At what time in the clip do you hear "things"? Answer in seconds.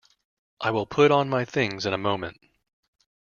1.45-1.85